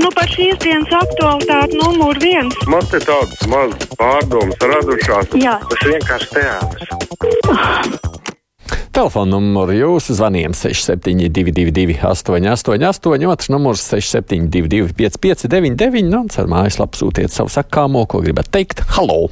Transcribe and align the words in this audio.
Nu, 0.00 0.10
par 0.12 0.28
šīs 0.28 0.58
dienas 0.60 0.90
aktualitāti 0.98 1.78
numur 1.80 2.18
viens. 2.20 2.56
Man 2.68 2.84
te 2.92 3.00
tādas 3.00 3.40
mazas 3.48 3.88
pārdomas 3.96 4.60
radušās. 4.60 5.32
Jā. 5.40 5.56
Tas 5.70 5.84
vienkārši 5.88 6.28
teātris. 6.34 6.88
Telefona 8.90 9.38
numuru 9.38 9.72
jūsu 9.78 10.16
zvanījumam 10.18 10.56
6722, 10.58 11.96
888, 12.04 13.26
otrs 13.32 13.50
numurs 13.52 13.86
672, 13.88 14.92
559, 14.98 16.10
nu, 16.10 16.24
un 16.26 16.30
ar 16.42 16.50
mājaslapu 16.50 17.00
sūtiet 17.00 17.32
savu 17.32 17.52
sakāmo, 17.54 18.04
ko 18.10 18.20
gribat 18.24 18.50
teikt. 18.52 18.84
Halo! 18.98 19.30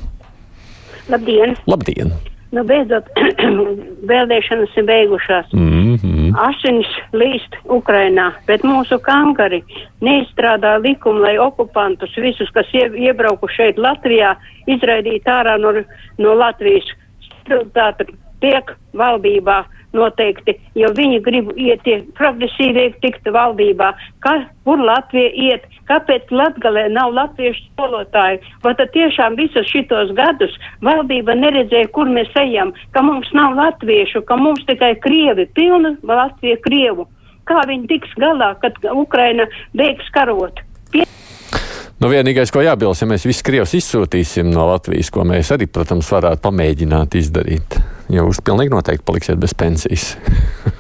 Labdien! 1.13 1.57
Labdien! 1.69 2.15
Nu, 2.55 2.65
beidzot, 2.65 3.11
vēlēšanas 4.13 4.73
ir 4.81 4.89
beigušās. 4.89 5.53
Mm 5.53 5.69
-hmm. 5.97 6.35
Asinis 6.49 6.91
līst 7.13 7.57
Ukrainā, 7.65 8.33
bet 8.47 8.63
mūsu 8.63 8.99
kankari 8.99 9.63
neizstrādā 10.01 10.77
likumu, 10.83 11.21
lai 11.21 11.39
okupantus 11.39 12.17
visus, 12.17 12.51
kas 12.51 12.67
ie, 12.75 12.85
iebrauku 13.09 13.49
šeit 13.49 13.79
Latvijā, 13.79 14.37
izraidītu 14.67 15.31
ārā 15.31 15.59
no, 15.59 15.73
no 16.19 16.35
Latvijas. 16.35 16.85
Stabilitāte 17.29 18.07
tiek 18.41 18.77
valdībā 18.95 19.65
noteikti, 19.97 20.55
jo 20.79 20.91
viņi 20.97 21.21
grib 21.25 21.51
iet 21.57 21.83
tie 21.87 21.99
progresīvie 22.19 22.91
tikt 23.03 23.29
valdībā. 23.33 23.93
Kā, 24.25 24.35
kur 24.69 24.83
Latvija 24.85 25.31
iet? 25.33 25.67
Kāpēc 25.89 26.29
Latgalē 26.35 26.89
nav 26.93 27.15
latviešu 27.17 27.65
skolotāju? 27.71 28.43
Vai 28.65 28.75
tad 28.77 28.93
tiešām 28.97 29.39
visus 29.41 29.69
šitos 29.73 30.13
gadus 30.19 30.55
valdība 30.85 31.37
neredzēja, 31.39 31.89
kur 31.97 32.11
mēs 32.13 32.33
ejam, 32.41 32.75
ka 32.93 33.05
mums 33.05 33.31
nav 33.37 33.57
latviešu, 33.57 34.25
ka 34.29 34.37
mums 34.37 34.65
tikai 34.69 34.95
krievi, 35.05 35.49
pilna 35.57 35.97
Latvija 36.03 36.61
krievu. 36.65 37.09
Kā 37.49 37.63
viņi 37.69 37.89
tiks 37.89 38.17
galā, 38.21 38.53
kad 38.61 38.77
Ukraina 38.93 39.49
beigs 39.77 40.11
karot? 40.13 40.61
Pie 40.93 41.07
Nu, 41.99 42.07
vienīgais, 42.13 42.53
ko 42.55 42.63
jābilst, 42.63 43.03
ja 43.03 43.09
mēs 43.11 43.25
visus 43.27 43.43
krievus 43.43 43.73
izsūtīsim 43.75 44.53
no 44.53 44.69
Latvijas, 44.69 45.09
ko 45.11 45.25
mēs 45.27 45.49
arī, 45.57 45.67
protams, 45.67 46.13
varētu 46.15 46.45
pamēģināt 46.45 47.17
izdarīt. 47.19 47.81
Jūs 48.09 48.41
pilnīgi 48.41 48.73
noteikti 48.73 49.05
paliksiet 49.05 49.41
bez 49.41 49.53
pensijas. 49.59 50.15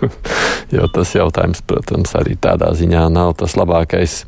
jo 0.75 0.89
tas 0.93 1.13
jautājums, 1.13 1.61
protams, 1.69 2.15
arī 2.17 2.39
tādā 2.41 2.73
ziņā 2.77 3.05
nav 3.13 3.35
tas 3.41 3.57
labākais. 3.59 4.23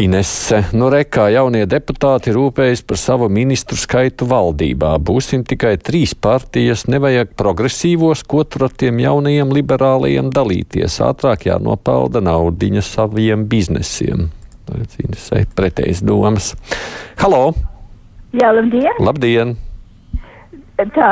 Inese, 0.00 0.62
nu 0.72 0.86
rekā 0.88 1.26
jaunie 1.34 1.66
deputāti 1.68 2.32
rūpējas 2.32 2.80
par 2.88 2.96
savu 2.96 3.26
ministru 3.28 3.76
skaitu 3.76 4.24
valdībā. 4.30 4.94
Būsim 5.04 5.42
tikai 5.44 5.74
trīs 5.76 6.14
partijas, 6.16 6.86
nevajag 6.88 7.34
progresīvos, 7.36 8.22
ko 8.24 8.40
tur 8.48 8.70
ar 8.70 8.72
tiem 8.72 9.02
jaunajiem 9.04 9.52
liberālajiem 9.52 10.30
dalīties. 10.32 10.96
Ātrāk 11.04 11.44
jānopelda 11.50 12.24
naudiņa 12.24 12.84
saviem 12.88 13.44
biznesiem. 13.50 14.30
Inesē 14.72 15.42
pretējas 15.52 16.00
domas. 16.00 16.54
Halo! 17.20 17.50
Jā, 18.32 18.48
labdien! 18.56 18.96
Labdien! 19.04 19.54
Tā, 20.76 21.08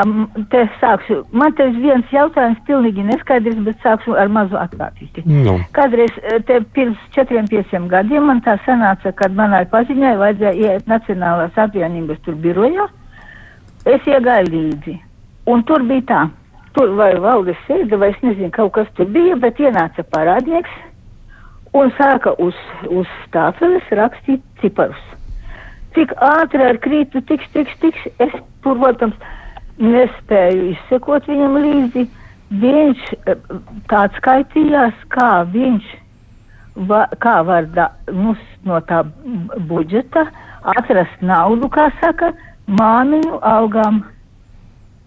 te 0.51 0.63
sākšu. 0.81 1.21
Man 1.37 1.53
te 1.55 1.67
ir 1.69 1.77
viens 1.83 2.15
jautājums 2.15 2.59
pilnīgi 2.67 3.05
neskaidrs, 3.07 3.59
bet 3.67 3.83
sākšu 3.85 4.17
ar 4.19 4.31
mazu 4.33 4.57
atklātību. 4.59 5.23
Nu. 5.29 5.59
Kādreiz 5.77 6.17
te 6.49 6.59
pirms 6.75 6.99
četriem, 7.15 7.47
pieciem 7.51 7.87
gadiem 7.93 8.27
man 8.31 8.41
tā 8.43 8.57
sanāca, 8.65 9.13
kad 9.15 9.37
manai 9.37 9.67
paziņai 9.71 10.17
vajadzēja 10.19 10.75
iet 10.75 10.91
Nacionālās 10.91 11.61
apvienības 11.61 12.23
tur 12.25 12.39
birojā. 12.41 12.89
Es 13.87 14.09
iegāju 14.09 14.51
līdzi. 14.51 14.97
Un 15.53 15.63
tur 15.69 15.85
bija 15.87 16.07
tā. 16.09 16.23
Tur 16.75 16.95
vai 16.99 17.13
valdes 17.21 17.59
sēde, 17.67 17.99
vai 17.99 18.13
es 18.15 18.21
nezinu, 18.25 18.51
kaut 18.55 18.73
kas 18.77 18.91
tur 18.97 19.09
bija, 19.13 19.37
bet 19.39 19.59
ienāca 19.61 20.05
parādnieks 20.07 20.71
un 21.77 21.91
sāka 21.99 22.33
uz, 22.43 22.57
uz 22.91 23.09
stāfeles 23.27 23.87
rakstīt 23.95 24.43
ciparus. 24.63 25.03
Cik 25.95 26.15
ātri 26.23 26.63
ar 26.63 26.79
krītu 26.83 27.23
tiks, 27.27 27.47
tiks, 27.55 27.75
tiks, 27.83 28.07
es, 28.23 28.35
protams, 28.63 29.17
nespēju 29.79 30.71
izsekot 30.75 31.29
viņam 31.31 31.59
līdzi. 31.65 32.07
Viņš 32.61 33.03
tāds 33.91 34.17
skaitījās, 34.19 34.95
kā 35.15 35.45
viņš, 35.53 35.91
va, 36.91 37.05
kā 37.23 37.37
var 37.47 37.69
da, 37.77 37.91
nu, 38.11 38.35
no 38.67 38.81
tā 38.89 39.05
budžeta 39.71 40.27
atrast 40.75 41.23
naudu, 41.23 41.71
kā 41.71 41.89
saka, 42.01 42.33
māmiņu 42.67 43.39
algām. 43.47 44.03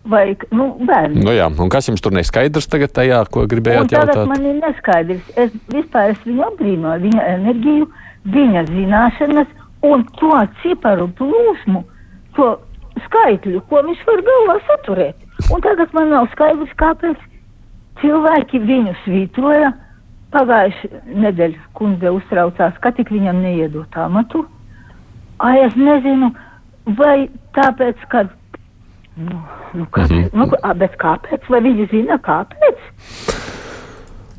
Vai, 0.03 0.33
nu, 0.51 0.65
bērni. 0.83 1.21
Nu 1.23 1.31
jā, 1.31 1.45
un 1.47 1.69
kas 1.71 1.87
jums 1.87 2.01
tur 2.03 2.11
neskaidrs 2.11 2.67
tagad 2.67 2.91
tajā, 2.91 3.21
ko 3.31 3.45
gribējāt 3.47 3.85
Un 3.85 3.91
tagad 3.91 4.17
jautāt? 4.17 4.31
man 4.33 4.47
ir 4.49 4.57
neskaidrs. 4.59 5.29
Es 5.39 5.53
vispār 5.71 6.11
es 6.11 6.25
viņu 6.27 6.43
apbrīnoju, 6.49 7.03
viņa 7.05 7.27
enerģiju, 7.37 7.87
viņa 8.33 8.65
zināšanas 8.67 9.53
un 9.87 10.03
to 10.19 10.33
ciparu 10.59 11.07
plūsmu, 11.19 11.85
to 12.35 12.49
skaitļu, 13.07 13.61
ko 13.69 13.81
viņš 13.87 14.01
var 14.07 14.21
galvā 14.29 14.57
saturēt. 14.67 15.15
Un 15.51 15.61
tagad 15.65 15.93
man 15.93 16.09
nav 16.13 16.27
skaidrs, 16.33 16.73
kāpēc 16.79 17.17
cilvēki 18.01 18.61
viņu 18.63 18.93
svītroja. 19.03 19.73
Pagājuši 20.33 20.89
nedēļa 21.23 21.59
kundze 21.77 22.09
uztraucās, 22.09 22.77
ka 22.81 22.91
tik 22.97 23.11
viņam 23.13 23.41
neiedot 23.43 23.97
amatu. 24.01 24.45
Ai, 25.39 25.59
es 25.67 25.75
nezinu, 25.77 26.31
vai 26.97 27.27
tāpēc, 27.53 28.01
ka. 28.09 28.23
Nu, 29.17 29.37
nu, 29.77 29.85
kāpēc, 29.93 30.31
Mhm. 30.33 30.37
nu, 30.39 30.47
a, 30.63 30.73
bet 30.73 30.97
kāpēc? 30.97 31.45
Vai 31.49 31.59
viņi 31.61 31.89
zina, 31.91 32.17
kāpēc? 32.17 32.79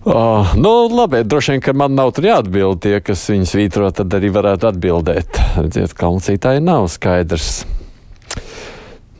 Oh, 0.07 0.51
nu, 0.57 0.89
labi, 0.93 1.23
droši 1.25 1.53
vien, 1.55 1.61
ka 1.65 1.73
man 1.73 1.95
nav 1.97 2.11
tur 2.13 2.25
jāatbild 2.29 2.83
tie, 2.85 2.99
kas 3.01 3.23
viņu 3.31 3.47
svītro, 3.49 3.87
tad 3.95 4.13
arī 4.13 4.29
varētu 4.35 4.69
atbildēt. 4.69 5.39
Redziet, 5.57 5.95
klausītāji 5.97 6.61
nav 6.61 6.91
skaidrs. 6.93 7.65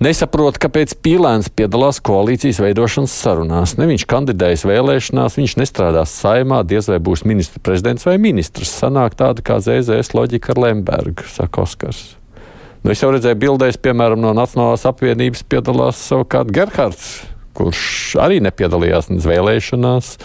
Nesaprot, 0.05 0.59
kāpēc 0.61 0.91
Pīlēns 1.01 1.47
piedalās 1.57 1.97
koalīcijas 2.05 2.59
veidošanas 2.61 3.13
sarunās. 3.25 3.73
Ne 3.79 3.87
viņš 3.89 4.03
kandidējas 4.11 4.67
vēlēšanās, 4.69 5.39
viņš 5.39 5.55
nestrādās 5.63 6.13
saimā, 6.19 6.59
diez 6.69 6.91
vai 6.91 6.99
būs 7.01 7.23
ministra 7.25 7.63
prezidents 7.65 8.05
vai 8.05 8.19
ministrs. 8.21 8.75
Sanāk 8.83 9.17
tāda 9.17 9.41
kā 9.47 9.57
ZZS 9.65 10.13
loģika 10.13 10.53
ar 10.53 10.61
Lembergu, 10.67 11.25
saka 11.31 11.63
Oskars. 11.65 12.03
Nu, 12.83 12.93
es 12.93 13.01
jau 13.01 13.15
redzēju 13.15 13.41
bildēs, 13.47 13.81
piemēram, 13.81 14.21
no 14.21 14.35
Nacionālās 14.37 14.85
apvienības 14.91 15.47
piedalās 15.49 16.05
savukārt 16.11 16.53
Gerhards, 16.53 17.09
kurš 17.57 18.19
arī 18.21 18.43
nepiedalījās 18.45 19.09
nec 19.09 19.25
vēlēšanās. 19.25 20.17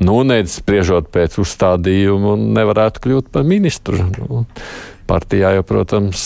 Nu, 0.00 0.22
nedz 0.24 0.56
spriežot 0.62 1.12
pēc 1.12 1.36
uzstādījuma, 1.42 2.38
nevarētu 2.56 3.04
kļūt 3.04 3.28
par 3.34 3.44
ministru. 3.44 4.00
Nu, 4.16 4.46
partijā 5.10 5.52
jau, 5.58 5.66
protams, 5.68 6.22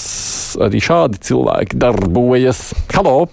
arī 0.62 0.80
šādi 0.82 1.20
cilvēki 1.28 1.80
darbojas. 1.82 2.70
Halo! 2.94 3.26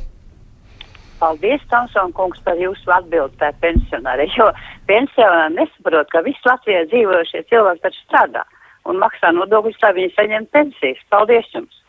Paldies, 1.22 1.62
Tomson 1.72 2.12
kungs, 2.18 2.42
par 2.44 2.58
jūsu 2.60 2.92
atbildi 2.92 3.38
par 3.40 3.54
pensionāri, 3.64 4.26
jo 4.36 4.50
pensionāri 4.90 5.56
nesaprot, 5.60 6.10
ka 6.12 6.24
visi 6.26 6.50
Latvijā 6.50 6.84
dzīvojušie 6.92 7.46
cilvēki 7.52 7.86
taču 7.86 8.02
strādā 8.08 8.44
un 8.90 9.00
maksā 9.00 9.32
nodokļus, 9.38 9.80
lai 9.86 9.94
viņi 10.00 10.16
saņem 10.18 10.50
pensijas. 10.56 11.06
Paldies 11.14 11.48
jums! 11.56 11.83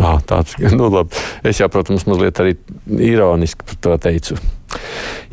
Ah, 0.00 0.20
tāds, 0.22 0.54
nu, 0.72 0.86
labi. 0.92 1.18
Es 1.46 1.60
jau, 1.60 1.68
protams, 1.72 2.06
mazliet 2.08 2.38
arī 2.40 2.56
ironiski 3.10 3.66
par 3.66 3.78
to 3.84 3.96
teicu. 4.06 4.38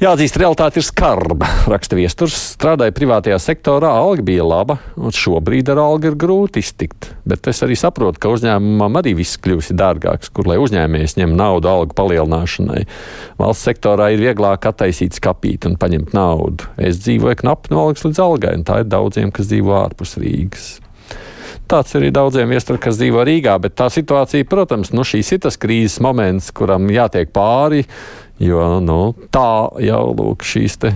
Jāatzīst, 0.02 0.38
realitāte 0.42 0.78
ir 0.82 0.86
skarba. 0.86 1.48
Raksta 1.70 1.98
viesturs, 1.98 2.36
strādāja 2.56 2.94
privātajā 2.94 3.38
sektorā, 3.42 3.90
alga 3.98 4.26
bija 4.26 4.46
laba, 4.46 4.80
un 4.98 5.14
šobrīd 5.14 5.70
ar 5.74 5.82
algu 5.82 6.12
ir 6.12 6.18
grūti 6.20 6.62
iztikt. 6.62 7.12
Bet 7.26 7.50
es 7.50 7.62
arī 7.66 7.78
saprotu, 7.78 8.22
ka 8.22 8.32
uzņēmumam 8.34 8.98
arī 9.02 9.16
viss 9.18 9.40
kļūst 9.42 9.76
dārgāks, 9.78 10.30
kur 10.34 10.50
lai 10.50 10.58
uzņēmējs 10.62 11.18
ņem 11.22 11.38
naudu 11.38 11.70
algu 11.72 11.98
palielināšanai. 11.98 12.86
Valsts 13.42 13.70
sektorā 13.70 14.12
ir 14.14 14.26
vieglāk 14.26 14.70
attaisīt 14.70 15.18
skapīt 15.18 15.70
un 15.70 15.78
paņemt 15.82 16.18
naudu. 16.18 16.70
Es 16.78 17.02
dzīvoju 17.06 17.42
knapi 17.42 17.74
no 17.74 17.86
algas 17.88 18.06
līdz 18.10 18.26
algai, 18.26 18.58
un 18.58 18.68
tā 18.70 18.82
ir 18.84 18.92
daudziem, 18.94 19.34
kas 19.34 19.50
dzīvo 19.50 19.78
ārpus 19.82 20.18
Rīgas. 20.22 20.76
Tāds 21.68 21.98
arī 22.00 22.14
daudziem 22.16 22.48
viesturiem, 22.48 22.80
kas 22.80 22.96
dzīvo 22.96 23.26
Rīgā, 23.28 23.58
bet 23.60 23.74
tā 23.76 23.90
situācija, 23.92 24.48
protams, 24.48 24.94
nu, 24.96 25.04
šīs 25.04 25.34
ir 25.36 25.42
tas 25.44 25.58
krīzes 25.60 26.00
moments, 26.04 26.48
kuram 26.56 26.86
jātiek 26.94 27.34
pāri, 27.36 27.82
jo 28.40 28.62
nu, 28.80 29.12
tā 29.36 29.68
jau 29.84 30.04
lūk, 30.16 30.46
šīs 30.48 30.78
te, 30.80 30.94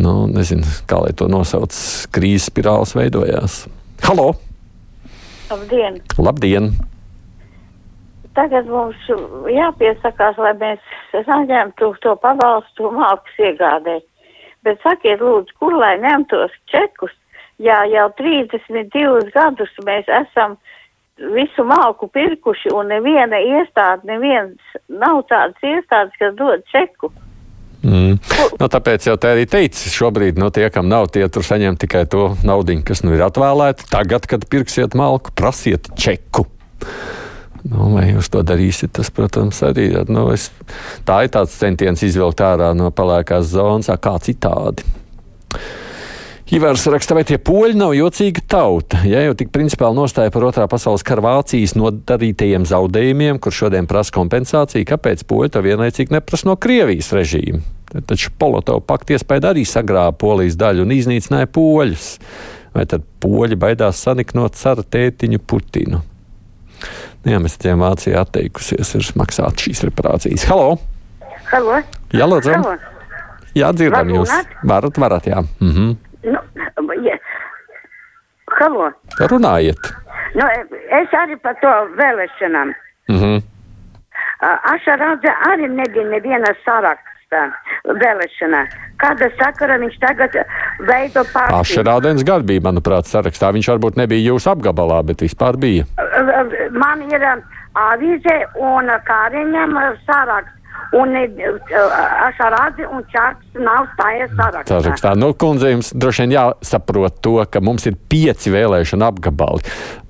nu, 0.00 0.14
nezinu, 0.32 0.64
kā 0.88 1.02
lai 1.04 1.12
to 1.12 1.28
nosauc, 1.28 1.76
krīzes 2.08 2.48
spirāls 2.48 2.96
veidojās. 2.96 3.66
Halo! 4.06 4.30
Labdien! 5.50 6.00
Labdien! 6.16 6.72
Tagad 8.36 8.72
mums 8.72 9.12
jāpiesakās, 9.52 10.40
lai 10.40 10.54
mēs 10.60 10.96
saņemtu 11.12 11.92
to 12.00 12.16
pabalstu 12.24 12.90
malkas 12.96 13.44
iegādē. 13.44 14.00
Bet 14.64 14.80
sakiet, 14.80 15.20
lūdzu, 15.20 15.52
kur 15.60 15.76
lai 15.76 15.94
ņemtos 16.00 16.56
čekus, 16.72 17.12
ja 17.62 17.82
jau 17.90 18.08
32 18.18 19.30
gadus 19.34 19.72
mēs 19.86 20.08
esam 20.22 20.56
visu 21.16 21.64
malku 21.64 22.08
pirkuši 22.12 22.72
un 22.76 22.90
neviena 22.92 23.38
iestāde, 23.40 24.04
neviens 24.08 24.76
nav 24.88 25.22
tādas 25.30 25.62
iestādes, 25.64 26.16
kas 26.20 26.34
dod 26.36 26.64
čeku. 26.72 27.12
Mm. 27.86 28.16
Nu, 28.58 28.66
tāpēc 28.72 29.06
jau 29.06 29.14
tā 29.20 29.34
arī 29.36 29.44
teica, 29.48 29.88
šobrīd 29.92 30.40
nu, 30.40 30.50
tie, 30.50 30.66
kam 30.74 30.88
nav, 30.90 31.08
tie 31.14 31.26
tur 31.32 31.46
saņem 31.46 31.78
tikai 31.78 32.02
to 32.10 32.32
naudu, 32.46 32.74
kas 32.86 33.04
nu 33.06 33.14
ir 33.14 33.22
atvēlēta. 33.28 33.86
Tagad, 33.92 34.26
kad 34.28 34.48
pirksiet 34.50 34.96
malku, 34.98 35.32
prasiet 35.36 35.92
čeku. 35.94 36.48
Nu, 37.66 37.90
vai 37.94 38.08
jūs 38.12 38.28
to 38.30 38.42
darīsiet? 38.46 38.92
Tas, 38.98 39.10
protams, 39.14 39.62
arī 39.66 39.88
nu, 40.10 40.28
es, 40.34 40.50
tā 41.06 41.22
ir 41.26 41.32
tāds 41.34 41.54
centiens 41.58 42.02
izvilkt 42.06 42.42
ārā 42.44 42.72
no 42.78 42.92
pelēkās 42.94 43.48
zonas, 43.54 43.90
kā 44.02 44.16
citādi. 44.22 44.86
Ivars 46.46 46.84
raksta, 46.86 47.16
vai 47.18 47.24
tie 47.26 47.40
poļi 47.42 47.74
nav 47.74 47.90
jocīga 47.96 48.38
tauta. 48.46 49.00
Ja 49.02 49.18
jau 49.24 49.32
tik 49.34 49.48
principāli 49.50 49.98
nostāja 49.98 50.30
par 50.30 50.44
otrā 50.46 50.68
pasaules 50.70 51.02
kara 51.06 51.24
Vācijas 51.24 51.74
nodarītajiem 51.74 52.62
zaudējumiem, 52.70 53.40
kur 53.42 53.54
šodien 53.54 53.88
prasa 53.90 54.14
kompensāciju, 54.14 54.86
kāpēc 54.86 55.24
poļi 55.26 55.50
to 55.56 55.64
vienlaicīgi 55.66 56.14
neprasa 56.14 56.46
no 56.46 56.54
Krievijas 56.54 57.10
režīma? 57.16 57.64
Taču 58.06 58.30
Polotovs 58.38 58.86
pakti 58.86 59.16
iespēja 59.16 59.50
arī 59.50 59.66
sagrāba 59.66 60.14
polijas 60.22 60.54
daļu 60.60 60.86
un 60.86 60.94
iznīcināja 60.94 61.50
poļus. 61.50 62.08
Vai 62.78 62.86
tad 62.94 63.02
poļi 63.24 63.58
baidās 63.58 64.06
saniknot 64.06 64.54
cara 64.54 64.86
tētiņu 64.86 65.42
Putinu? 65.42 66.04
Nu, 67.24 67.32
jā, 67.32 67.42
mēs 67.42 67.58
redzējām, 67.58 67.82
Vācija 67.82 68.22
atteikusies 68.22 68.94
ir 68.94 69.14
maksāt 69.18 69.66
šīs 69.66 69.82
reparācijas. 69.88 70.46
Halo! 70.46 70.76
Halo! 71.50 71.82
Jā, 72.14 72.30
lūdzu! 72.30 72.54
Jā, 73.56 73.70
dzirdam 73.72 74.10
Var 74.10 74.18
jūs. 74.20 74.32
Varat, 74.68 74.98
varat, 75.00 75.30
jā. 75.32 75.42
Mhm. 75.64 75.94
Halo! 78.56 78.90
Runājiet. 79.20 79.90
Nu, 80.36 80.46
es 81.00 81.12
arī 81.16 81.36
par 81.40 81.56
to 81.62 81.72
vēlēšanām. 81.98 82.72
Mhm. 83.12 83.36
Ašarādze 84.72 85.32
arī 85.48 85.68
nebija 85.72 86.04
neviena 86.10 86.52
saraksta 86.64 87.46
vēlēšanā. 87.88 88.62
Kāda 89.00 89.28
sakara 89.40 89.78
viņš 89.80 89.96
tagad 90.00 90.36
veido 90.88 91.24
partiju? 91.32 91.60
Ašerādens 91.60 92.24
gadu 92.24 92.48
bija, 92.48 92.64
manuprāt, 92.68 93.08
sarakstā. 93.08 93.52
Viņš 93.56 93.70
varbūt 93.74 93.96
nebija 94.00 94.32
jūsu 94.32 94.52
apgabalā, 94.52 95.02
bet 95.08 95.24
vispār 95.24 95.56
bija. 95.60 95.86
Man 96.72 97.04
ir 97.08 97.24
avīze 97.76 98.36
un 98.60 98.92
kāriņam 99.08 99.80
saraksts. 100.04 100.52
Un 100.96 101.12
Ašarādze 101.16 102.86
un 102.88 103.04
Čārks 103.10 103.58
nav 103.58 103.88
stājies 103.94 104.32
sarakstā. 104.38 104.80
Sarakstā. 104.80 105.14
Nu, 105.18 105.32
kundze, 105.34 105.72
jums 105.74 105.92
droši 105.96 106.24
vien 106.24 106.36
jāsaprot 106.36 107.20
to, 107.24 107.38
ka 107.50 107.62
mums 107.64 107.88
ir 107.90 107.98
pieci 108.10 108.52
vēlēšana 108.54 109.10
apgabali. 109.10 109.66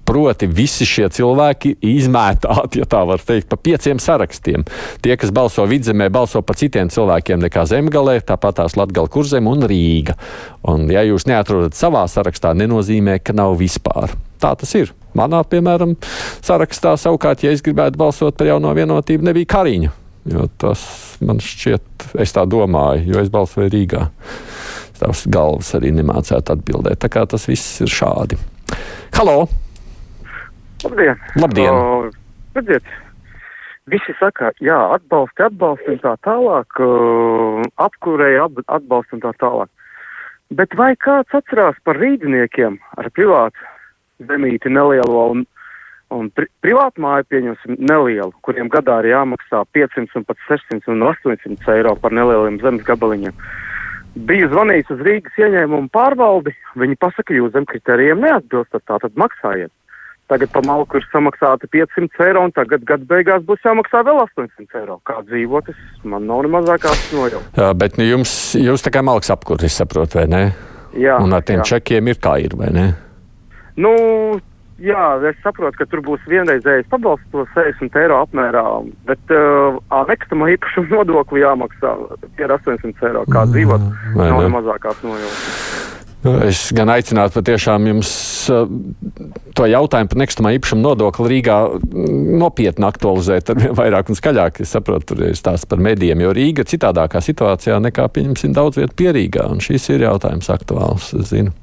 Proti, 0.07 0.47
visi 0.47 0.87
šie 0.87 1.09
cilvēki 1.11 1.73
izmētāti, 1.83 2.79
ja 2.79 2.87
tā 2.87 3.01
var 3.09 3.19
teikt, 3.27 3.49
pa 3.51 3.59
pieciem 3.59 3.99
sarakstiem. 3.99 4.63
Tie, 5.03 5.17
kas 5.19 5.33
balso 5.35 5.65
vidzemē, 5.67 6.07
balso 6.15 6.45
par 6.47 6.61
citiem 6.61 6.93
cilvēkiem 6.95 7.43
nekā 7.43 7.65
zemgalē, 7.67 8.21
tāpat 8.23 8.61
tās 8.61 8.79
Latgala 8.79 9.11
kurzem 9.11 9.51
un 9.51 9.67
Rīga. 9.67 10.15
Un, 10.71 10.87
ja 10.95 11.03
jūs 11.09 11.27
neatrodat 11.27 11.75
savā 11.75 12.05
sarakstā, 12.11 12.55
nenozīmē, 12.55 13.19
ka 13.19 13.35
nav 13.35 13.59
vispār. 13.59 14.15
Tā 14.39 14.55
tas 14.61 14.79
ir. 14.79 14.95
Manā, 15.17 15.43
piemēram, 15.49 15.97
sarakstā 16.45 16.95
savukārt, 17.01 17.43
ja 17.43 17.51
es 17.57 17.65
gribētu 17.67 17.99
balsot 17.99 18.39
par 18.39 18.53
jauno 18.53 18.71
vienotību, 18.79 19.27
nebija 19.27 19.57
Kariņa. 19.57 19.95
Jo 20.27 20.49
tas 20.59 20.81
man 21.23 21.39
šķiet, 21.43 22.09
es 22.23 22.35
tā 22.35 22.43
domāju, 22.51 23.05
jo 23.13 23.23
es 23.23 23.31
balsoju 23.31 23.71
Rīgā. 23.71 24.09
Tavs 24.97 25.27
galvas 25.31 25.75
arī 25.77 25.93
nemācētu 25.95 26.55
atbildēt. 26.57 26.99
Tā 27.05 27.11
kā 27.13 27.23
tas 27.29 27.45
viss 27.47 27.83
ir 27.85 27.93
šādi. 27.93 28.39
Halo! 29.15 29.45
Labdien! 30.83 31.21
Labdien. 31.39 31.73
O, 31.73 32.11
redziet, 32.57 32.89
visi 33.93 34.15
saka, 34.21 34.51
jā, 34.65 34.77
atbalsti, 34.97 35.47
atbalsti 35.47 35.95
un 35.95 36.03
tā 36.03 36.15
tālāk, 36.27 36.81
uh, 36.83 37.63
apkūrēji 37.87 38.43
ab, 38.43 38.61
atbalsti 38.67 39.19
un 39.19 39.25
tā 39.25 39.33
tālāk. 39.41 39.71
Bet 40.57 40.75
vai 40.79 40.93
kāds 41.03 41.35
atcerās 41.35 41.79
par 41.85 41.99
rīdziniekiem 41.99 42.79
ar 42.99 43.11
privātu 43.15 44.27
zemīti 44.29 44.71
nelielo 44.73 45.25
un, 45.35 45.47
un 46.15 46.29
pri, 46.35 46.49
privātu 46.63 47.03
māju 47.03 47.27
pieņemsim 47.33 47.79
nelielu, 47.83 48.33
kuriem 48.47 48.71
gadā 48.73 49.01
ir 49.03 49.13
jāmaksā 49.15 49.65
500 49.77 50.21
un 50.21 50.27
pat 50.29 50.43
600 50.49 50.93
un 50.95 51.07
800 51.11 51.73
eiro 51.75 51.97
par 52.01 52.15
nelieliem 52.15 52.61
zemes 52.63 52.87
gabaliņiem? 52.87 53.35
Biju 54.27 54.49
zvanījis 54.49 54.93
uz 54.95 55.03
Rīgas 55.05 55.41
ieņēmumu 55.43 55.91
pārvaldi, 55.93 56.55
viņi 56.81 56.97
pasaka, 57.03 57.35
jūs 57.37 57.53
zem 57.53 57.67
kritērijiem 57.69 58.23
neatbilstat, 58.25 58.87
tātad 58.89 59.19
maksājiet. 59.21 59.73
Tagad 60.27 60.51
pa 60.51 60.63
malku 60.67 60.99
ir 60.99 61.05
samaksāta 61.13 61.69
500 61.71 62.25
eiro, 62.25 62.47
un 62.49 62.55
tagad 62.55 62.83
gada 62.89 63.05
beigās 63.07 63.45
būs 63.47 63.63
jāmaksā 63.63 64.01
vēl 64.09 64.25
800 64.25 64.81
eiro. 64.81 64.97
Kā 65.07 65.21
dzīvot, 65.29 65.69
es 65.71 66.09
man 66.09 66.27
nav 66.27 66.43
ne 66.43 66.51
mazākās 66.57 67.05
nojautas. 67.15 67.53
Jā, 67.55 67.69
bet 67.79 68.01
nu, 68.01 68.09
jums, 68.09 68.33
jūs 68.59 68.83
tā 68.83 68.91
kā 68.97 69.05
malks 69.07 69.31
apkur, 69.31 69.63
es 69.69 69.77
saprotu, 69.79 70.19
vai 70.19 70.27
ne? 70.33 70.43
Jā, 70.97 71.21
Un 71.23 71.37
ar 71.37 71.45
tiem 71.47 71.61
jā. 71.61 71.69
čekiem 71.77 72.11
ir 72.11 72.19
kā 72.19 72.39
ir, 72.43 72.57
vai 72.59 72.73
ne? 72.75 72.89
Nu, 73.77 73.93
jā, 74.83 75.05
es 75.31 75.39
saprotu, 75.45 75.79
ka 75.81 75.89
tur 75.91 76.03
būs 76.07 76.25
vienreizējais 76.31 76.89
pabalsts 76.93 77.29
to 77.33 77.47
60 77.55 77.99
eiro 78.03 78.21
apmērā, 78.27 78.65
bet 79.09 79.35
uh, 79.35 79.81
nekustamā 80.11 80.53
īpašuma 80.57 81.01
nodokli 81.01 81.45
jāmaksā 81.45 81.97
tie 82.37 82.47
ir 82.47 82.57
800 82.59 83.11
eiro. 83.11 83.27
Kā 83.33 83.47
dzīvot, 83.51 83.91
vai 84.17 84.31
nav 84.33 84.45
ne? 84.45 84.55
mazākās 84.59 85.05
nojautas. 85.07 85.85
Es 86.47 86.73
gan 86.75 86.91
aicinātu 86.91 87.37
patiešām 87.37 87.85
jums 87.87 88.11
uh, 88.51 88.65
to 89.55 89.67
jautājumu 89.71 90.11
par 90.11 90.21
nekustamā 90.23 90.53
īpašuma 90.57 90.83
nodokli 90.83 91.29
Rīgā 91.37 91.59
mm, 91.77 92.17
nopietni 92.41 92.89
aktualizēt 92.89 93.53
ar 93.53 93.61
vien 93.61 93.77
vairāk 93.79 94.11
un 94.11 94.19
skaļāk. 94.19 94.63
Es 94.65 94.73
saprotu, 94.75 95.13
tur 95.13 95.27
ir 95.29 95.39
stāsts 95.39 95.69
par 95.71 95.83
medijiem, 95.83 96.25
jo 96.25 96.33
Rīga 96.35 96.67
citādākā 96.67 97.23
situācijā 97.23 97.79
nekā, 97.85 98.09
pieņemsim, 98.17 98.57
daudz 98.57 98.81
vietu 98.81 98.99
pierīgā, 99.05 99.47
un 99.53 99.63
šis 99.63 99.93
ir 99.95 100.09
jautājums 100.09 100.51
aktuāls, 100.57 101.13
es 101.21 101.31
zinu. 101.35 101.55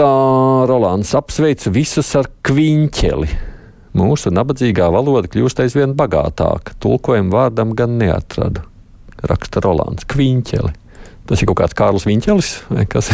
Tā 0.00 0.64
Rolands 0.64 1.10
apsveic 1.12 1.66
visus 1.74 2.08
ar 2.16 2.24
kviņķeli. 2.48 3.26
Mūsu 4.00 4.30
nabadzīgā 4.32 4.86
valoda 4.94 5.28
kļūst 5.28 5.60
aizvien 5.60 5.92
bagātāka. 5.98 6.72
Tulkojumu 6.80 7.34
vārdam 7.34 7.74
gan 7.76 7.98
neatradu. 8.00 8.62
Raksta 9.28 9.60
Rolands. 9.60 10.06
Kviņķeli. 10.08 10.72
Tas 11.28 11.44
ir 11.44 11.50
kaut 11.50 11.58
kāds 11.60 11.76
Kārlis 11.76 12.08
Viņķelis, 12.08 12.54
vai 12.72 12.86
kas? 12.88 13.10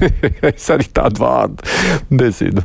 es 0.48 0.70
arī 0.72 0.88
tādu 0.96 1.20
vārdu 1.26 1.68
nezinu. 2.08 2.64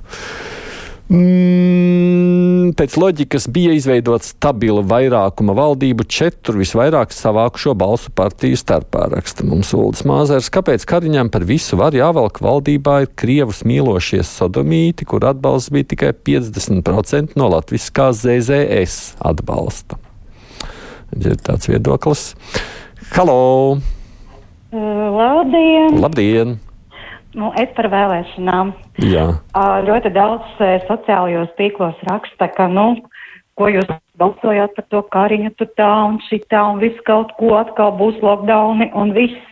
Mm, 1.05 2.71
pēc 2.73 2.95
loģikas 2.97 3.45
bija 3.53 3.75
izveidota 3.77 4.25
stabila 4.25 4.81
vairākuma 4.89 5.53
valdību 5.53 6.07
četru 6.09 6.57
visvairāk 6.63 7.13
savākušo 7.13 7.75
balsu 7.77 8.09
partiju 8.17 8.57
starpā, 8.57 9.03
raksta 9.13 9.45
mums 9.45 9.69
Ulris 9.77 10.01
Māzers. 10.09 10.49
Kāpēc 10.49 10.87
Kariņam 10.89 11.29
par 11.29 11.45
visu 11.45 11.77
var 11.77 11.93
jāvelk 11.93 12.41
valdībā 12.41 13.03
ir 13.03 13.13
Krievus 13.21 13.61
mīlošie 13.69 14.23
sodomīti, 14.25 15.05
kur 15.05 15.29
atbalsts 15.29 15.69
bija 15.75 15.91
tikai 15.93 16.11
50% 16.25 17.37
no 17.37 17.53
latviskā 17.53 18.09
ZZS 18.09 19.19
atbalsta? 19.21 20.01
Ir 21.21 21.37
tāds 21.37 21.69
viedoklis. 21.69 22.31
Halo! 23.13 23.77
Labdien! 24.73 26.01
Labdien! 26.01 26.57
Nu, 27.35 27.51
es 27.59 27.71
par 27.75 27.89
vēlēšanām. 27.91 28.71
Jā. 29.03 29.25
Ļoti 29.87 30.11
daudz 30.15 30.61
sociālajos 30.87 31.51
tīklos 31.57 31.99
raksta, 32.07 32.47
ka, 32.55 32.69
nu, 32.71 32.93
ko 33.59 33.67
jūs 33.71 33.89
balsojāt 34.19 34.75
par 34.77 34.87
to 34.91 35.01
kariņu, 35.11 35.51
tu 35.59 35.67
tā 35.79 35.89
un 36.07 36.21
šitā 36.29 36.61
un 36.71 36.79
viss 36.83 37.03
kaut 37.07 37.33
ko 37.39 37.57
atkal 37.59 37.91
būs 37.99 38.21
lockdowni 38.23 38.87
un 38.95 39.11
viss. 39.15 39.51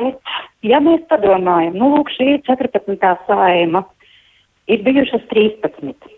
Bet, 0.00 0.32
ja 0.64 0.80
mēs 0.80 1.04
padomājam, 1.12 1.76
nu, 1.76 1.92
lūk, 1.96 2.12
šī 2.16 2.30
ir 2.38 2.42
14. 2.48 3.12
saima, 3.28 3.84
ir 4.72 4.82
bijušas 4.86 5.28
13. 5.28 6.16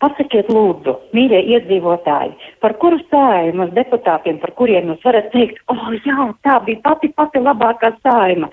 Pasakiet, 0.00 0.48
lūdzu, 0.48 0.94
mīļie 1.14 1.42
iedzīvotāji, 1.54 2.32
par 2.64 2.74
kuru 2.80 2.98
saimas 3.10 3.70
deputātiem, 3.76 4.38
par 4.40 4.54
kuriem 4.56 4.88
jūs 4.90 5.02
varat 5.04 5.28
teikt, 5.34 5.60
o, 5.68 5.76
oh, 5.76 5.90
jā, 6.06 6.30
tā 6.46 6.56
bija 6.64 6.80
pati, 6.86 7.12
pati 7.12 7.42
labākā 7.44 7.92
saima. 8.00 8.48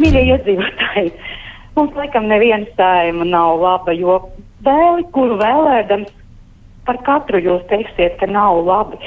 Mīļie 0.00 0.22
iedzīvotāji, 0.34 1.10
mums 1.76 1.96
laikam 1.98 2.28
neviena 2.30 2.68
saima 2.78 3.26
nav 3.28 3.60
laba, 3.60 3.92
jo 3.92 4.20
vēli, 4.64 5.04
kuru 5.14 5.36
vēlēdams, 5.40 6.12
par 6.88 7.00
katru 7.06 7.40
jūs 7.42 7.66
teiksiet, 7.70 8.16
ka 8.20 8.28
nav 8.30 8.62
labi. 8.66 9.00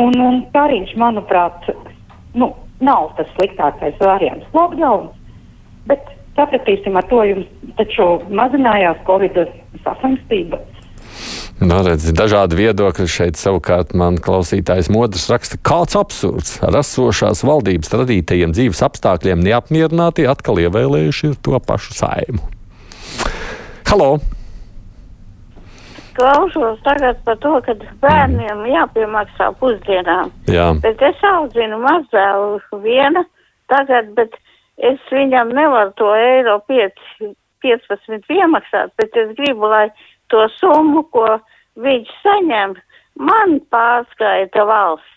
Un, 0.00 0.16
un 0.24 0.40
Kariņš, 0.54 0.94
manuprāt, 1.00 1.68
nu, 2.34 2.50
nav 2.82 3.12
tas 3.18 3.28
sliktākais 3.36 3.98
variants. 4.00 4.48
Lockdown. 4.56 5.10
Bet 5.86 6.08
sapratīsim, 6.38 6.96
ar 6.96 7.06
to 7.10 7.22
jums 7.28 7.48
taču 7.78 8.06
mazinājās 8.32 9.00
Covid 9.08 9.38
saslimstība. 9.84 10.60
Nu, 11.62 11.76
redz, 11.86 12.08
dažādi 12.16 12.56
viedokļi 12.58 13.04
šeit 13.06 13.38
savukārt 13.38 13.92
man 13.94 14.16
klausītājs 14.18 14.88
modrs 14.90 15.28
raksta, 15.30 15.60
kāds 15.62 15.94
absurds 15.98 16.56
ar 16.66 16.74
esošās 16.80 17.44
valdības 17.46 17.92
radītajiem 18.00 18.54
dzīves 18.56 18.82
apstākļiem 18.82 19.44
neapmierināti 19.46 20.26
atkal 20.26 20.58
ievēlējuši 20.64 21.36
to 21.46 21.60
pašu 21.62 21.94
saimu. 22.00 22.42
Halo! 23.86 24.16
klausos 26.12 26.80
tagad 26.84 27.20
par 27.24 27.38
to, 27.40 27.54
ka 27.64 27.74
bērniem 28.02 28.66
jāpiemaksā 28.68 29.52
pusdienām. 29.60 30.32
Jā. 30.50 30.70
Bet 30.84 31.00
es 31.02 31.22
audzinu 31.24 31.78
mazdēlu 31.82 32.82
viena 32.84 33.24
tagad, 33.72 34.12
bet 34.18 34.36
es 34.76 35.00
viņam 35.12 35.52
nevaru 35.56 35.94
to 35.96 36.10
eiro 36.16 36.58
5, 36.68 37.06
15 37.64 38.28
piemaksāt, 38.28 38.92
bet 39.00 39.16
es 39.16 39.32
gribu, 39.38 39.70
lai 39.72 39.86
to 40.32 40.44
summu, 40.58 41.04
ko 41.14 41.38
viņš 41.82 42.12
saņem, 42.24 42.76
man 43.20 43.58
pārskaita 43.72 44.66
valsts. 44.68 45.08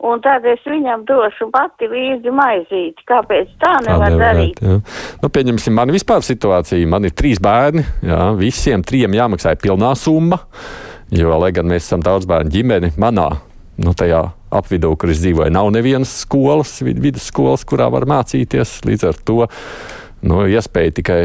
Un 0.00 0.22
tad 0.24 0.46
es 0.48 0.62
viņam 0.64 1.02
došu 1.04 1.50
pati 1.52 1.84
līdzi 1.90 2.32
maizīti. 2.32 3.04
Kāpēc 3.08 3.50
tā 3.60 3.74
nevar 3.84 4.14
darīt? 4.16 4.62
Jā. 4.64 4.78
Nu, 5.20 5.28
pieņemsim, 5.28 5.76
man 5.76 5.92
vispār 5.92 6.24
situācija. 6.24 6.88
Man 6.88 7.04
ir 7.04 7.12
trīs 7.12 7.42
bērni. 7.42 7.84
Jā, 8.08 8.30
visiem 8.38 8.80
trim 8.86 9.12
jāmaksā 9.18 9.52
pilnā 9.60 9.92
summa. 10.00 10.40
Jo, 11.12 11.34
lai 11.42 11.52
gan 11.52 11.68
mēs 11.68 11.84
esam 11.84 12.00
daudz 12.06 12.24
bērnu 12.30 12.54
ģimeni, 12.54 12.94
manā 13.02 13.28
nu, 13.80 13.92
tajā 13.96 14.22
apvidū, 14.56 14.92
kur 14.98 15.12
es 15.12 15.20
dzīvoju, 15.22 15.52
nav 15.54 15.70
nevienas 15.74 16.12
skolas, 16.24 16.76
vid 16.84 17.00
vidusskolas, 17.02 17.64
kurā 17.68 17.88
var 17.92 18.06
mācīties. 18.08 18.80
Līdz 18.86 19.06
ar 19.10 19.20
to 19.26 19.38
nu, 20.26 20.40
iespēja 20.50 20.94
tikai 21.00 21.18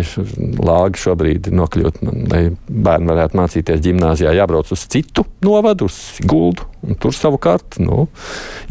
lāgi 0.66 1.02
šobrīd 1.04 1.50
nokļūt, 1.56 2.02
lai 2.32 2.42
bērni 2.68 3.12
varētu 3.12 3.40
mācīties 3.40 3.84
gimnājā, 3.86 4.34
jābrauc 4.38 4.72
uz 4.76 4.86
citu 4.92 5.26
novadu, 5.46 5.90
uz 5.90 6.20
Guldu, 6.26 6.68
un 6.86 7.00
tur 7.00 7.16
savukārt 7.16 7.80
nu, 7.84 8.08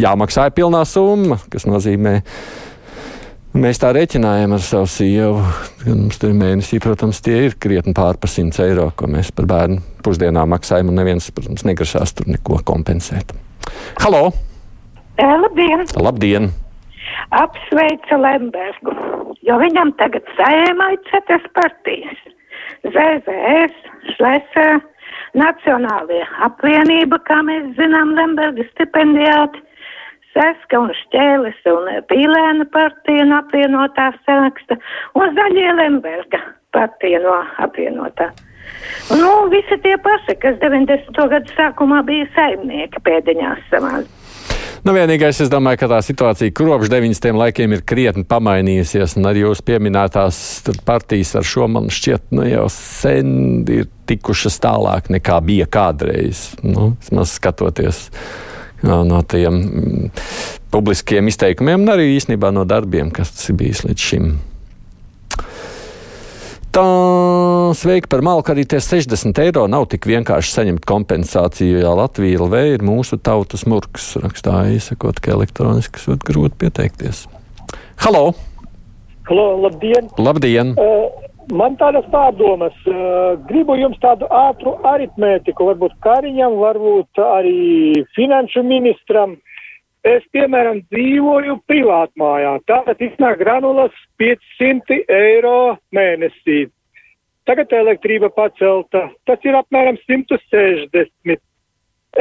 jāmaksā 0.01 0.49
pilnā 0.55 0.85
summa, 0.89 1.41
kas 1.53 1.69
nozīmē. 1.69 2.21
Mēs 3.55 3.79
tā 3.79 3.93
rēķinājām 3.95 4.57
ar 4.57 4.63
savu 4.67 4.89
sievu. 4.91 5.45
Mums 5.87 6.19
tur 6.19 6.33
mēnesī, 6.35 6.81
protams, 6.83 7.21
tie 7.23 7.37
ir 7.47 7.55
krietni 7.63 7.95
pār 7.95 8.19
par 8.19 8.33
100 8.33 8.65
eiro, 8.65 8.89
ko 8.99 9.07
mēs 9.13 9.31
par 9.37 9.47
bērnu 9.47 9.79
pusdienām 10.03 10.51
maksājam, 10.51 10.91
un 10.91 10.99
neviens, 10.99 11.31
protams, 11.31 11.63
negrasās 11.69 12.17
tur 12.19 12.27
neko 12.35 12.59
kompensēt. 12.67 13.31
Halo! 14.03 14.33
Labdien! 15.23 15.87
Labdien! 16.03 16.51
Apsveicu 17.31 18.19
Lembergu, 18.19 18.95
jo 19.47 19.59
viņam 19.61 19.93
tagad 20.01 20.27
sējumā 20.39 20.95
ir 20.95 21.05
četras 21.11 21.45
partijas. 21.59 22.25
ZVS, 22.85 23.77
Šlese, 24.15 24.67
Nacionālie 25.35 26.23
apvienība, 26.47 27.19
kā 27.27 27.41
mēs 27.47 27.73
zinām, 27.79 28.15
Lemberga 28.19 28.67
stipendijāti, 28.71 29.63
Seska 30.35 30.81
un 30.83 30.91
Šķēles 30.99 31.61
un 31.71 31.91
Pīlēna 32.11 32.67
partija 32.75 33.27
no 33.29 33.39
apvienotā 33.43 34.11
saraksta 34.25 34.79
un 35.19 35.35
Zaļie 35.37 35.71
Lemberga 35.79 36.41
partija 36.75 37.23
no 37.23 37.37
apvienotā. 37.63 38.33
Nu, 39.21 39.31
visi 39.53 39.79
tie 39.85 39.95
paši, 40.03 40.39
kas 40.43 40.59
90. 40.63 41.15
gadu 41.31 41.57
sākumā 41.59 42.03
bija 42.07 42.27
saimnieki 42.35 43.03
pēdiņās 43.07 43.67
savās 43.71 44.24
Nu, 44.85 44.93
vienīgais, 44.93 45.39
es 45.41 45.49
domāju, 45.49 45.79
ka 45.81 45.87
tā 45.95 45.99
situācija 46.05 46.53
kopš 46.53 46.91
90. 46.93 47.31
laikiem 47.41 47.73
ir 47.73 47.83
krietni 47.89 48.27
pamainījusies, 48.29 49.15
un 49.17 49.31
arī 49.31 49.47
jūs 49.47 49.63
pieminētās 49.65 50.41
partijas 50.85 51.31
ar 51.41 51.47
šo 51.49 51.71
man 51.73 51.89
šķiet, 51.89 52.27
nu, 52.37 52.45
jau 52.45 52.67
sen 52.69 53.31
ir 53.73 53.89
tikušas 54.05 54.61
tālāk 54.61 55.09
nekā 55.15 55.39
bija 55.47 55.65
kādreiz. 55.73 56.51
Nu, 56.61 56.91
vismaz 57.01 57.33
skatoties 57.39 58.03
no, 58.85 59.01
no 59.09 59.23
tiem 59.25 59.57
mm, 59.57 60.13
publiskiem 60.75 61.33
izteikumiem, 61.33 61.87
un 61.87 61.95
arī 61.95 62.11
īstenībā 62.19 62.53
no 62.53 62.67
darbiem, 62.69 63.09
kas 63.09 63.33
ir 63.49 63.57
bijis 63.63 63.87
līdz 63.89 64.11
šim. 64.11 64.35
Tā 66.75 66.83
sveika 67.79 68.09
par 68.11 68.23
malku 68.27 68.51
arī 68.51 68.65
tie 68.67 68.81
60 68.83 69.39
eiro 69.45 69.69
nav 69.71 69.85
tik 69.93 70.09
vienkārši 70.11 70.51
saņemt 70.57 70.87
kompensāciju, 70.91 71.77
jo 71.85 71.93
Latvija 72.01 72.41
LV 72.43 72.63
ir 72.73 72.83
mūsu 72.83 73.15
tautas 73.23 73.63
murgs. 73.71 74.09
Rakstā 74.19 74.65
izsakot, 74.75 75.21
ka 75.23 75.37
elektroniski 75.37 76.03
esot 76.03 76.27
grūti 76.27 76.59
pieteikties. 76.65 77.29
Halo! 78.03 78.33
Halo, 79.31 79.47
labdien! 79.69 80.11
Labdien! 80.19 80.75
Uh, 80.75 81.15
man 81.55 81.79
tādas 81.79 82.11
pārdomas. 82.11 82.75
Uh, 82.91 83.39
gribu 83.47 83.79
jums 83.79 84.03
tādu 84.03 84.27
ātru 84.35 84.75
aritmētiku, 84.91 85.71
varbūt 85.71 85.95
Kariņam, 86.03 86.59
varbūt 86.59 87.23
arī 87.23 88.03
finanšu 88.19 88.67
ministram. 88.67 89.39
Es, 90.05 90.25
piemēram, 90.37 90.83
dzīvoju 90.93 91.57
privātmājā. 91.71 92.59
Tātad 92.69 93.01
iznāk 93.01 93.39
granulas 93.41 93.95
500 94.21 94.99
eiro 95.09 95.79
mēnesī. 95.97 96.67
Tagad 97.49 97.73
elektrība 97.73 98.29
pacelta. 98.33 99.07
Tas 99.25 99.41
ir 99.49 99.57
apmēram 99.57 99.97
160. 100.05 101.41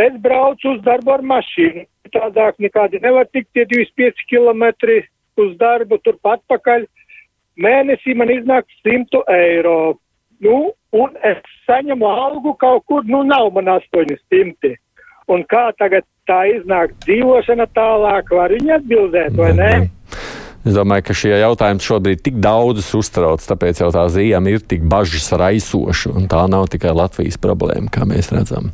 Es 0.03 0.15
braucu 0.23 0.71
uz 0.71 0.79
darbu 0.87 1.11
ar 1.17 1.25
mašīnu. 1.27 1.83
Tādāk 2.13 2.59
nekādi 2.63 3.01
nevar 3.03 3.27
tikt 3.35 3.51
tie 3.55 3.65
25 3.67 4.25
km 4.31 4.63
uz 5.43 5.51
darbu, 5.59 5.99
turpat 6.05 6.43
pakaļ. 6.47 6.87
Mēnesī 7.59 8.15
man 8.15 8.31
iznāk 8.31 8.69
100 8.85 9.25
eiro. 9.33 9.97
Nu, 10.43 10.71
un 10.95 11.19
es 11.23 11.43
saņemu 11.67 12.07
algu 12.07 12.55
kaut 12.59 12.87
kur, 12.87 13.03
nu 13.07 13.23
nav 13.27 13.51
man 13.55 13.69
800. 13.75 14.75
Un 15.31 15.45
kā 15.47 15.69
tagad 15.79 16.07
tā 16.27 16.43
iznāk 16.51 16.95
dzīvošana 17.05 17.67
tālāk, 17.75 18.31
var 18.35 18.53
viņi 18.55 18.77
atbildēt, 18.79 19.37
vai 19.39 19.51
ne? 19.57 19.73
Es 20.63 20.77
domāju, 20.77 21.03
ka 21.09 21.15
šie 21.17 21.33
jautājumi 21.41 21.83
šobrīd 21.83 22.21
tik 22.23 22.37
daudzus 22.39 22.93
uztrauc, 22.95 23.43
tāpēc 23.43 23.81
jau 23.81 23.89
tā 23.91 24.05
zīme 24.11 24.53
ir 24.53 24.63
tik 24.63 24.85
bažas 24.87 25.27
raisoša, 25.35 26.13
un 26.15 26.29
tā 26.31 26.45
nav 26.47 26.69
tikai 26.71 26.93
Latvijas 26.95 27.35
problēma, 27.43 27.91
kā 27.91 28.07
mēs 28.07 28.31
redzam. 28.31 28.71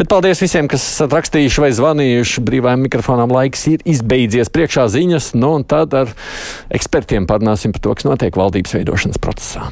Bet 0.00 0.08
paldies 0.08 0.40
visiem, 0.40 0.70
kas 0.70 0.80
esat 0.80 1.12
rakstījuši 1.18 1.64
vai 1.66 1.70
zvanījuši. 1.76 2.46
Brīvajam 2.46 2.86
mikrofonam 2.86 3.36
laiks 3.36 3.66
ir 3.74 3.84
izbeidzies 3.84 4.48
priekšā 4.54 4.88
ziņas, 4.96 5.34
nu 5.36 5.52
un 5.58 5.68
tad 5.68 5.92
ar 5.98 6.16
ekspertiem 6.72 7.28
parunāsim 7.28 7.76
par 7.76 7.84
to, 7.84 7.98
kas 8.00 8.08
notiek 8.08 8.40
valdības 8.40 8.78
veidošanas 8.80 9.20
procesā. 9.20 9.68